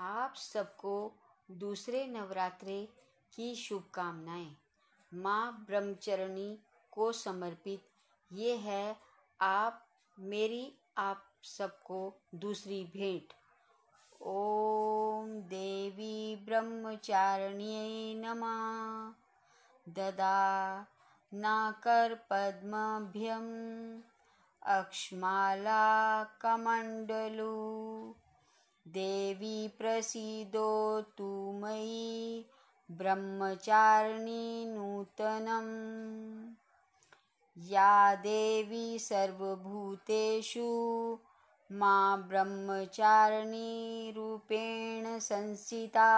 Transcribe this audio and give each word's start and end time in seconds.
आप 0.00 0.34
सबको 0.36 1.12
दूसरे 1.50 2.06
नवरात्रे 2.06 2.88
की 3.32 3.54
शुभकामनाएँ। 3.54 4.56
माँ 5.14 5.64
ब्रह्मचरणी 5.66 6.58
को 6.90 7.12
समर्पित 7.12 7.78
ये 8.32 8.56
है 8.56 8.96
आप, 9.40 9.86
मेरी, 10.18 10.74
आप 10.98 11.24
सबको 11.42 12.14
दूसरी 12.34 12.84
भेंट। 12.84 13.32
ओम 14.22 15.40
देवी 15.40 16.36
ब्रह्मचारिण्यै 16.36 18.14
नमः। 18.14 19.14
ददा 19.88 20.86
नाकर 21.34 22.14
पद्मभ्यम। 22.14 23.46
देवी 28.92 29.68
प्रसीदोतु 29.68 31.52
मयि 31.62 32.44
ब्रह्मचारिणी 32.90 34.64
नूतनम्। 34.66 36.54
या 37.70 38.14
देवी 38.14 38.98
सर्वभूतेषु 38.98 40.68
मा 41.72 42.16
ब्रह्मचारिणी 42.16 44.12
रूपेण 44.16 45.18
संस्थिता 45.18 46.10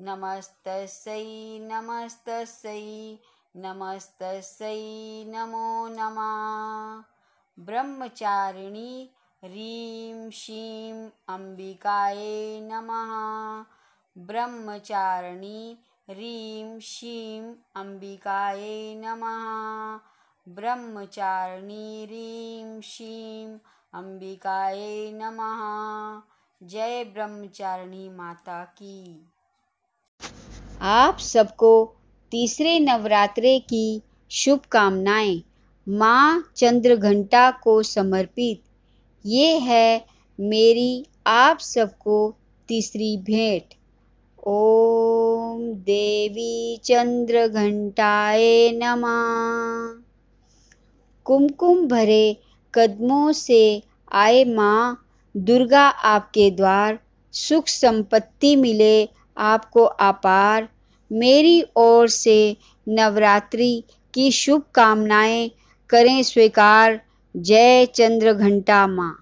नमस्तस्यै 0.00 1.58
नमस्तस्यै 1.58 3.16
नमस्तस्यै, 3.56 5.24
नमो 5.26 5.88
नमः। 5.88 7.02
ब्रह्मचारिणी 7.64 9.10
ह्रीं 9.46 10.30
श्रीं 10.30 11.08
अम्बिकायै 11.28 12.60
नमः। 12.60 13.12
ब्रह्मचारिणी 14.18 15.78
ह्रीं 16.10 16.80
श्रीं 16.80 17.54
अम्बिकायै 17.76 18.94
नमः। 18.94 19.44
ब्रह्मचारिणी 20.48 22.04
ह्रीं 22.04 22.80
श्रीं 22.80 23.58
अम्बिकायै 23.94 25.10
नमः। 25.12 25.62
जय 26.62 27.04
ब्रह्मचारिणी 27.04 28.08
माता 28.08 28.64
की। 28.64 29.28
आप 30.80 31.18
सबको 31.18 31.94
तीसरे 32.30 32.78
नवरात्रे 32.78 33.58
की 33.58 34.02
शुभकामनाएँ। 34.30 35.42
माँ 35.88 36.52
चंद्रघंटा 36.56 37.50
को 37.50 37.82
समर्पित 37.82 38.62
ये 39.26 39.58
है 39.58 40.04
मेरी 40.40 41.06
आप 41.26 41.58
सबको 41.58 42.34
तीसरी 42.68 43.16
भेंट। 43.16 43.74
ओम 44.46 45.72
देवी 45.72 46.80
चंद्र 46.84 47.48
घंटाए 47.48 48.70
नमा। 48.70 49.16
कुमकुम 51.24 51.86
भरे 51.86 52.36
कदमों 52.74 53.32
से 53.32 53.82
आए 54.12 54.44
माँ, 54.44 55.06
दुर्गा 55.36 55.88
आपके 55.88 56.50
द्वार, 56.50 56.98
सुख 57.32 57.66
संपत्ति 57.66 58.56
मिले 58.56 59.08
आपको 59.36 59.82
अपार। 59.82 60.68
मेरी 61.12 61.64
ओर 61.76 62.08
से 62.08 62.56
नवरात्रि 62.88 63.82
की 64.14 64.30
शुभकामनाएँ 64.30 65.50
करें 65.90 66.22
स्वीकार। 66.22 67.00
जय 67.36 67.86
चंद्र 67.94 68.32
घंटा 68.32 68.86
माँ। 68.86 69.12